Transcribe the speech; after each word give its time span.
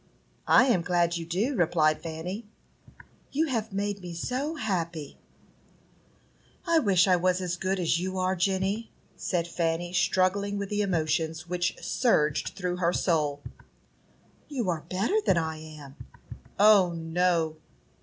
"I 0.47 0.65
am 0.65 0.81
glad 0.81 1.15
you 1.17 1.27
do," 1.27 1.53
replied 1.55 2.01
Fanny. 2.01 2.47
"You 3.31 3.45
have 3.49 3.71
made 3.71 4.01
me 4.01 4.15
so 4.15 4.55
happy!" 4.55 5.19
"I 6.65 6.79
wish 6.79 7.07
I 7.07 7.15
was 7.15 7.39
as 7.39 7.55
good 7.55 7.79
as 7.79 7.99
you 7.99 8.17
are, 8.17 8.35
Jenny," 8.35 8.89
said 9.15 9.47
Fanny, 9.47 9.93
struggling 9.93 10.57
with 10.57 10.69
the 10.69 10.81
emotions 10.81 11.47
which 11.47 11.77
surged 11.83 12.55
through 12.55 12.77
her 12.77 12.91
soul. 12.93 13.43
"You 14.49 14.69
are 14.71 14.85
better 14.89 15.19
than 15.23 15.37
I 15.37 15.57
am." 15.57 15.97
"O, 16.57 16.93
no!" 16.95 17.57